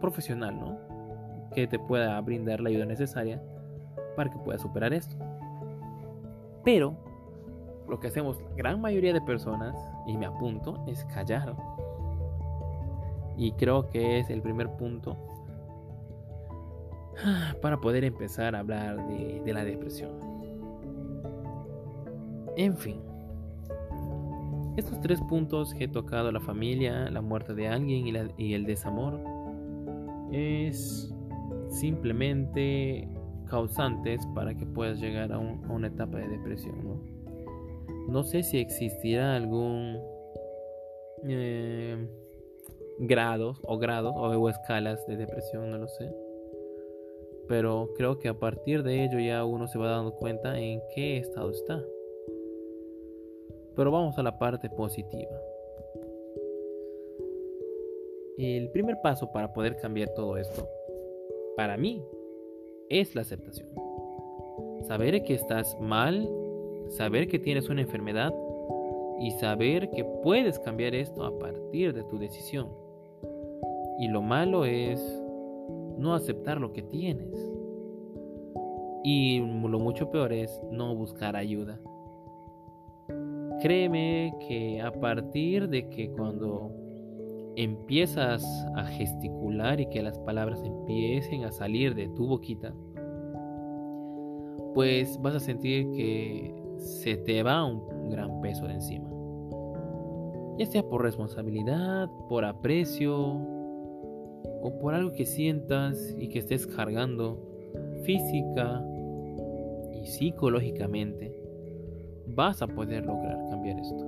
profesional, 0.00 0.58
¿no? 0.58 0.76
Que 1.54 1.68
te 1.68 1.78
pueda 1.78 2.20
brindar 2.22 2.58
la 2.60 2.70
ayuda 2.70 2.86
necesaria 2.86 3.40
para 4.16 4.30
que 4.30 4.38
puedas 4.38 4.60
superar 4.60 4.92
esto. 4.92 5.14
Pero 6.64 6.96
lo 7.88 8.00
que 8.00 8.08
hacemos 8.08 8.40
la 8.40 8.56
gran 8.56 8.80
mayoría 8.80 9.12
de 9.12 9.20
personas, 9.20 9.76
y 10.08 10.16
me 10.16 10.26
apunto, 10.26 10.82
es 10.88 11.04
callar. 11.04 11.54
Y 13.36 13.52
creo 13.52 13.88
que 13.90 14.18
es 14.18 14.28
el 14.28 14.42
primer 14.42 14.70
punto 14.72 15.16
para 17.62 17.80
poder 17.80 18.02
empezar 18.02 18.56
a 18.56 18.58
hablar 18.58 19.06
de, 19.06 19.52
la 19.52 19.64
depresión. 19.64 20.27
En 22.58 22.76
fin, 22.76 23.00
estos 24.76 25.00
tres 25.00 25.20
puntos 25.20 25.72
que 25.74 25.84
he 25.84 25.88
tocado, 25.88 26.32
la 26.32 26.40
familia, 26.40 27.08
la 27.08 27.20
muerte 27.22 27.54
de 27.54 27.68
alguien 27.68 28.32
y, 28.36 28.52
el 28.52 28.66
desamor, 28.66 29.20
es 30.32 31.14
simplemente 31.68 33.08
causantes 33.48 34.26
para 34.34 34.56
que 34.56 34.66
puedas 34.66 35.00
llegar 35.00 35.32
a, 35.32 35.38
una 35.38 35.86
etapa 35.86 36.18
de 36.18 36.26
depresión. 36.26 37.00
¿no? 38.08 38.24
sé 38.24 38.42
si 38.42 38.58
existirá 38.58 39.36
algún 39.36 39.96
eh, 41.28 42.08
grados 42.98 43.60
o 43.62 43.78
grados 43.78 44.14
o 44.16 44.48
escalas 44.48 45.06
de 45.06 45.16
depresión, 45.16 45.70
no 45.70 45.78
lo 45.78 45.86
sé 45.86 46.12
pero 47.46 47.88
creo 47.96 48.18
que 48.18 48.28
a 48.28 48.34
partir 48.34 48.82
de 48.82 49.04
ello 49.04 49.18
ya 49.18 49.42
uno 49.44 49.66
se 49.68 49.78
va 49.78 49.88
dando 49.88 50.12
cuenta 50.12 50.60
en 50.60 50.82
qué 50.94 51.16
estado 51.16 51.50
está. 51.50 51.82
Pero 53.78 53.92
vamos 53.92 54.18
a 54.18 54.24
la 54.24 54.36
parte 54.36 54.68
positiva. 54.68 55.40
El 58.36 58.70
primer 58.70 59.00
paso 59.00 59.30
para 59.30 59.52
poder 59.52 59.76
cambiar 59.76 60.08
todo 60.16 60.36
esto, 60.36 60.68
para 61.56 61.76
mí, 61.76 62.02
es 62.88 63.14
la 63.14 63.20
aceptación. 63.20 63.68
Saber 64.88 65.22
que 65.22 65.34
estás 65.34 65.78
mal, 65.80 66.28
saber 66.88 67.28
que 67.28 67.38
tienes 67.38 67.68
una 67.68 67.82
enfermedad 67.82 68.34
y 69.20 69.30
saber 69.30 69.90
que 69.90 70.04
puedes 70.24 70.58
cambiar 70.58 70.96
esto 70.96 71.22
a 71.22 71.38
partir 71.38 71.94
de 71.94 72.02
tu 72.02 72.18
decisión. 72.18 72.70
Y 74.00 74.08
lo 74.08 74.22
malo 74.22 74.64
es 74.64 75.00
no 75.96 76.14
aceptar 76.14 76.60
lo 76.60 76.72
que 76.72 76.82
tienes. 76.82 77.32
Y 79.04 79.38
lo 79.38 79.78
mucho 79.78 80.10
peor 80.10 80.32
es 80.32 80.60
no 80.68 80.96
buscar 80.96 81.36
ayuda. 81.36 81.80
Créeme 83.60 84.34
que 84.46 84.80
a 84.80 84.92
partir 84.92 85.68
de 85.68 85.88
que 85.88 86.10
cuando 86.10 86.70
empiezas 87.56 88.44
a 88.76 88.84
gesticular 88.84 89.80
y 89.80 89.86
que 89.86 90.02
las 90.02 90.18
palabras 90.20 90.62
empiecen 90.64 91.44
a 91.44 91.50
salir 91.50 91.94
de 91.94 92.08
tu 92.08 92.26
boquita, 92.26 92.72
pues 94.74 95.20
vas 95.20 95.34
a 95.34 95.40
sentir 95.40 95.90
que 95.92 96.54
se 96.78 97.16
te 97.16 97.42
va 97.42 97.64
un 97.64 98.10
gran 98.10 98.40
peso 98.40 98.66
de 98.66 98.74
encima. 98.74 99.10
Ya 100.58 100.66
sea 100.66 100.82
por 100.82 101.02
responsabilidad, 101.02 102.08
por 102.28 102.44
aprecio, 102.44 103.58
o 104.62 104.78
por 104.78 104.94
algo 104.94 105.12
que 105.12 105.26
sientas 105.26 106.14
y 106.18 106.28
que 106.28 106.40
estés 106.40 106.66
cargando 106.66 107.38
física 108.02 108.84
y 109.92 110.06
psicológicamente, 110.06 111.34
vas 112.34 112.62
a 112.62 112.66
poder 112.66 113.04
lograr 113.04 113.38
cambiar 113.50 113.78
esto. 113.78 114.04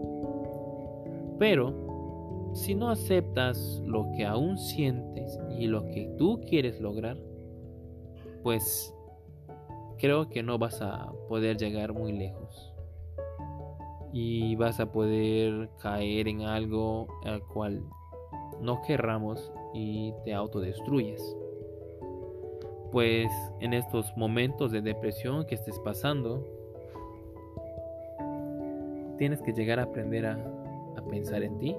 Pero 1.38 2.50
si 2.52 2.74
no 2.74 2.90
aceptas 2.90 3.80
lo 3.85 4.11
que 4.16 4.26
aún 4.26 4.59
sientes 4.59 5.38
y 5.59 5.66
lo 5.66 5.87
que 5.87 6.12
tú 6.18 6.40
quieres 6.48 6.80
lograr, 6.80 7.16
pues 8.42 8.94
creo 9.98 10.28
que 10.28 10.42
no 10.42 10.59
vas 10.59 10.80
a 10.83 11.12
poder 11.28 11.56
llegar 11.56 11.92
muy 11.92 12.12
lejos. 12.12 12.74
Y 14.12 14.56
vas 14.56 14.80
a 14.80 14.90
poder 14.90 15.70
caer 15.78 16.26
en 16.26 16.42
algo 16.42 17.06
al 17.24 17.42
cual 17.46 17.85
no 18.61 18.83
querramos 18.83 19.52
y 19.72 20.12
te 20.24 20.35
autodestruyes. 20.35 21.37
Pues 22.90 23.30
en 23.61 23.72
estos 23.72 24.12
momentos 24.16 24.72
de 24.72 24.83
depresión 24.83 25.46
que 25.46 25.54
estés 25.54 25.78
pasando, 25.78 26.44
tienes 29.20 29.42
que 29.42 29.52
llegar 29.52 29.78
a 29.78 29.83
aprender 29.83 30.24
a, 30.24 30.38
pensar 31.11 31.42
en 31.42 31.59
ti, 31.59 31.76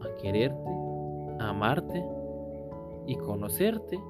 a 0.00 0.20
quererte, 0.20 0.70
a 1.38 1.50
amarte 1.50 2.04
y 3.06 3.14
conocerte 3.16 4.00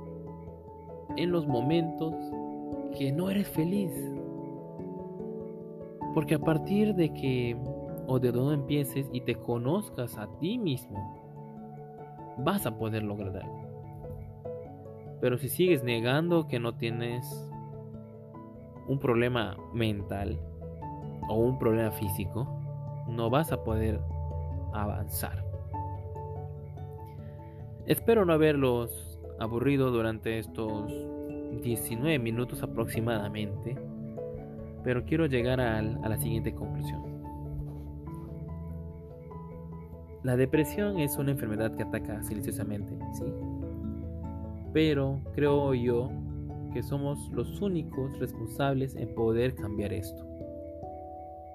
en 1.16 1.32
los 1.32 1.46
momentos 1.46 2.14
que 2.96 3.12
no 3.12 3.28
eres 3.28 3.46
feliz. 3.48 3.92
Porque 6.14 6.36
a 6.36 6.38
partir 6.38 6.94
de 6.94 7.12
que 7.12 7.58
o 8.06 8.18
de 8.18 8.32
donde 8.32 8.54
empieces 8.54 9.06
y 9.12 9.20
te 9.20 9.34
conozcas 9.34 10.16
a 10.16 10.26
ti 10.38 10.56
mismo, 10.56 10.96
vas 12.38 12.64
a 12.64 12.78
poder 12.78 13.02
lograrlo. 13.02 13.42
Pero 15.20 15.36
si 15.36 15.50
sigues 15.50 15.84
negando 15.84 16.48
que 16.48 16.58
no 16.58 16.74
tienes 16.74 17.26
un 18.88 18.98
problema 18.98 19.58
mental 19.74 20.38
o 21.28 21.34
un 21.34 21.58
problema 21.58 21.90
físico, 21.90 22.46
no 23.08 23.30
vas 23.30 23.52
a 23.52 23.62
poder 23.62 24.00
avanzar. 24.72 25.44
Espero 27.86 28.24
no 28.24 28.32
haberlos 28.32 29.18
aburrido 29.38 29.90
durante 29.90 30.38
estos 30.38 30.92
19 31.62 32.18
minutos 32.18 32.62
aproximadamente, 32.62 33.76
pero 34.82 35.04
quiero 35.04 35.26
llegar 35.26 35.60
a 35.60 35.82
la 35.82 36.16
siguiente 36.16 36.54
conclusión. 36.54 37.02
La 40.22 40.36
depresión 40.36 40.98
es 40.98 41.18
una 41.18 41.32
enfermedad 41.32 41.76
que 41.76 41.82
ataca 41.82 42.22
silenciosamente, 42.22 42.96
sí. 43.12 43.24
Pero 44.72 45.20
creo 45.34 45.74
yo 45.74 46.10
que 46.72 46.82
somos 46.82 47.30
los 47.32 47.60
únicos 47.60 48.18
responsables 48.18 48.96
en 48.96 49.14
poder 49.14 49.54
cambiar 49.54 49.92
esto. 49.92 50.26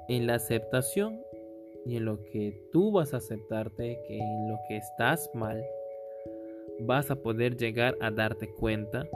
En 0.09 0.27
la 0.27 0.35
aceptación 0.35 1.21
y 1.85 1.95
en 1.95 2.05
lo 2.05 2.21
que 2.23 2.61
tú 2.71 2.91
vas 2.91 3.13
a 3.13 3.17
aceptarte, 3.17 3.99
que 4.07 4.17
en 4.17 4.49
lo 4.49 4.57
que 4.67 4.77
estás 4.77 5.29
mal, 5.33 5.63
vas 6.81 7.09
a 7.11 7.15
poder 7.15 7.55
llegar 7.55 7.95
a 8.01 8.11
darte 8.11 8.49
cuenta 8.59 9.07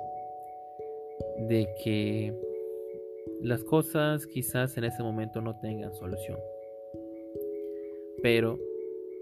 de 1.49 1.67
que 1.83 2.33
las 3.41 3.63
cosas 3.63 4.25
quizás 4.27 4.77
en 4.77 4.85
ese 4.85 5.03
momento 5.03 5.41
no 5.41 5.59
tengan 5.59 5.93
solución. 5.93 6.39
Pero 8.21 8.57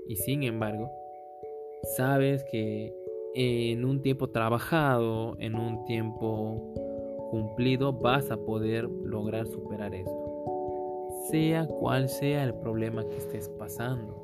y 0.07 0.15
sin 0.17 0.43
embargo, 0.43 0.91
sabes 1.95 2.43
que 2.51 2.93
en 3.33 3.85
un 3.85 4.01
tiempo 4.01 4.29
trabajado, 4.29 5.37
en 5.39 5.55
un 5.55 5.85
tiempo 5.85 6.73
cumplido, 7.29 7.93
vas 7.93 8.29
a 8.29 8.37
poder 8.37 8.83
lograr 8.83 9.47
superar 9.47 9.95
esto. 9.95 10.30
Sea 11.29 11.67
cual 11.67 12.09
sea 12.09 12.43
el 12.43 12.53
problema 12.55 13.03
que 13.07 13.17
estés 13.17 13.47
pasando. 13.49 14.15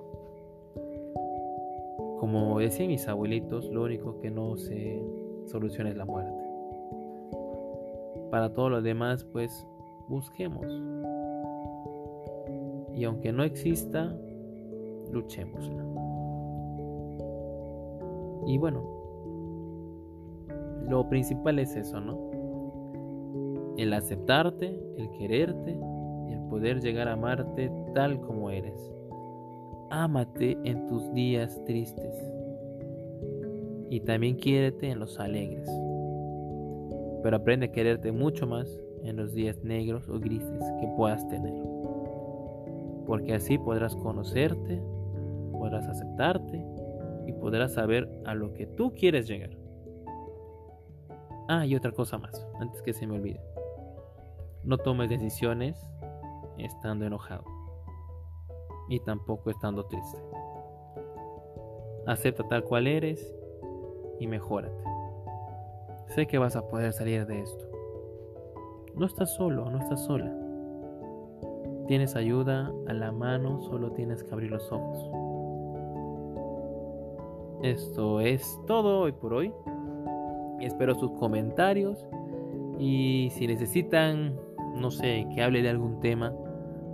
Como 2.19 2.57
decían 2.59 2.87
mis 2.87 3.07
abuelitos, 3.07 3.69
lo 3.69 3.83
único 3.83 4.19
que 4.19 4.31
no 4.31 4.57
se 4.57 5.01
soluciona 5.45 5.91
es 5.91 5.97
la 5.97 6.05
muerte. 6.05 6.43
Para 8.31 8.51
todo 8.53 8.69
lo 8.69 8.81
demás, 8.81 9.23
pues 9.25 9.65
busquemos. 10.09 10.65
Y 12.95 13.03
aunque 13.03 13.31
no 13.31 13.43
exista, 13.43 14.11
luchémosla. 15.11 15.85
Y 18.47 18.57
bueno, 18.57 18.81
lo 20.89 21.07
principal 21.09 21.59
es 21.59 21.75
eso, 21.75 21.99
¿no? 21.99 22.17
El 23.77 23.93
aceptarte, 23.93 24.81
el 24.97 25.11
quererte 25.11 25.79
poder 26.49 26.81
llegar 26.81 27.07
a 27.07 27.13
amarte 27.13 27.71
tal 27.93 28.19
como 28.21 28.49
eres. 28.49 28.93
Ámate 29.89 30.57
en 30.63 30.85
tus 30.87 31.13
días 31.13 31.63
tristes. 31.65 32.15
Y 33.89 34.01
también 34.01 34.35
quiérete 34.35 34.89
en 34.89 34.99
los 34.99 35.19
alegres. 35.19 35.69
Pero 37.23 37.37
aprende 37.37 37.67
a 37.67 37.71
quererte 37.71 38.11
mucho 38.11 38.45
más 38.45 38.67
en 39.03 39.15
los 39.15 39.33
días 39.33 39.63
negros 39.63 40.09
o 40.09 40.19
grises 40.19 40.63
que 40.79 40.87
puedas 40.95 41.27
tener. 41.29 41.53
Porque 43.05 43.33
así 43.33 43.57
podrás 43.57 43.95
conocerte, 43.95 44.81
podrás 45.53 45.87
aceptarte 45.87 46.63
y 47.25 47.33
podrás 47.33 47.73
saber 47.73 48.09
a 48.25 48.35
lo 48.35 48.53
que 48.53 48.67
tú 48.67 48.93
quieres 48.93 49.27
llegar. 49.27 49.57
Ah, 51.47 51.65
y 51.65 51.75
otra 51.75 51.91
cosa 51.91 52.17
más, 52.17 52.45
antes 52.59 52.81
que 52.81 52.93
se 52.93 53.07
me 53.07 53.15
olvide. 53.15 53.39
No 54.63 54.77
tomes 54.77 55.09
decisiones 55.09 55.77
estando 56.57 57.05
enojado 57.05 57.43
y 58.89 58.99
tampoco 58.99 59.49
estando 59.49 59.85
triste. 59.85 60.19
Acepta 62.05 62.47
tal 62.47 62.63
cual 62.63 62.87
eres 62.87 63.35
y 64.19 64.27
mejórate. 64.27 64.83
Sé 66.07 66.25
que 66.25 66.37
vas 66.37 66.55
a 66.55 66.67
poder 66.67 66.93
salir 66.93 67.25
de 67.25 67.41
esto. 67.41 67.65
No 68.95 69.05
estás 69.05 69.33
solo, 69.35 69.69
no 69.69 69.77
estás 69.77 70.05
sola. 70.05 70.33
Tienes 71.87 72.15
ayuda 72.15 72.71
a 72.87 72.93
la 72.93 73.11
mano, 73.11 73.59
solo 73.61 73.91
tienes 73.91 74.23
que 74.23 74.33
abrir 74.33 74.51
los 74.51 74.71
ojos. 74.71 75.09
Esto 77.61 78.21
es 78.21 78.59
todo 78.67 79.01
hoy 79.01 79.11
por 79.11 79.33
hoy. 79.33 79.53
Espero 80.61 80.95
sus 80.95 81.11
comentarios 81.11 82.07
y 82.79 83.29
si 83.31 83.47
necesitan, 83.47 84.39
no 84.75 84.91
sé, 84.91 85.27
que 85.33 85.43
hable 85.43 85.61
de 85.61 85.69
algún 85.69 85.99
tema, 85.99 86.33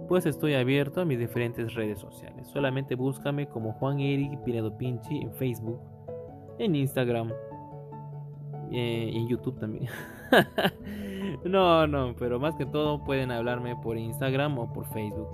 pues 0.07 0.25
estoy 0.25 0.53
abierto 0.53 1.01
a 1.01 1.05
mis 1.05 1.19
diferentes 1.19 1.73
redes 1.73 1.99
sociales. 1.99 2.47
Solamente 2.47 2.95
búscame 2.95 3.47
como 3.47 3.73
Juan 3.73 3.99
Eric 3.99 4.39
Pinedo 4.43 4.77
Pinchi 4.77 5.19
en 5.19 5.33
Facebook, 5.33 5.79
en 6.59 6.75
Instagram, 6.75 7.31
eh, 8.71 9.11
en 9.13 9.27
YouTube 9.27 9.59
también. 9.59 9.87
no, 11.45 11.87
no, 11.87 12.15
pero 12.17 12.39
más 12.39 12.55
que 12.55 12.65
todo 12.65 13.03
pueden 13.03 13.31
hablarme 13.31 13.75
por 13.75 13.97
Instagram 13.97 14.57
o 14.59 14.71
por 14.71 14.85
Facebook. 14.93 15.29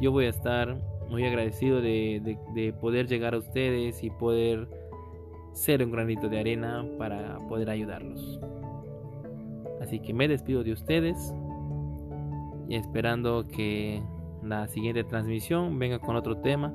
Yo 0.00 0.12
voy 0.12 0.26
a 0.26 0.30
estar 0.30 0.76
muy 1.08 1.24
agradecido 1.24 1.80
de, 1.80 2.38
de 2.54 2.72
poder 2.74 3.06
llegar 3.06 3.34
a 3.34 3.38
ustedes 3.38 4.04
y 4.04 4.10
poder 4.10 4.68
ser 5.52 5.82
un 5.82 5.90
granito 5.90 6.28
de 6.28 6.38
arena 6.38 6.86
para 6.98 7.38
poder 7.48 7.70
ayudarlos. 7.70 8.38
Así 9.80 10.00
que 10.00 10.12
me 10.12 10.28
despido 10.28 10.62
de 10.62 10.72
ustedes 10.72 11.34
y 12.68 12.76
esperando 12.76 13.46
que 13.48 14.02
la 14.42 14.68
siguiente 14.68 15.04
transmisión 15.04 15.78
venga 15.78 15.98
con 15.98 16.16
otro 16.16 16.38
tema 16.38 16.72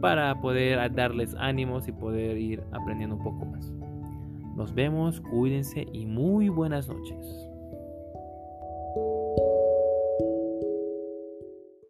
para 0.00 0.40
poder 0.40 0.92
darles 0.94 1.34
ánimos 1.38 1.88
y 1.88 1.92
poder 1.92 2.36
ir 2.36 2.62
aprendiendo 2.72 3.16
un 3.16 3.22
poco 3.22 3.46
más. 3.46 3.72
Nos 4.56 4.74
vemos, 4.74 5.20
cuídense 5.20 5.86
y 5.92 6.06
muy 6.06 6.48
buenas 6.48 6.88
noches. 6.88 7.51